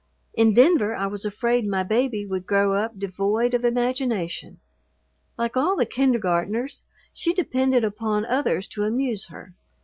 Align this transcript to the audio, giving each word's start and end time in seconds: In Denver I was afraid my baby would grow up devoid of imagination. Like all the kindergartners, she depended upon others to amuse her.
In 0.33 0.55
Denver 0.55 0.95
I 0.95 1.05
was 1.05 1.25
afraid 1.25 1.67
my 1.67 1.83
baby 1.83 2.25
would 2.25 2.47
grow 2.47 2.73
up 2.73 2.97
devoid 2.97 3.53
of 3.53 3.63
imagination. 3.63 4.59
Like 5.37 5.55
all 5.55 5.75
the 5.75 5.85
kindergartners, 5.85 6.85
she 7.13 7.35
depended 7.35 7.83
upon 7.83 8.25
others 8.25 8.67
to 8.69 8.83
amuse 8.85 9.27
her. 9.27 9.53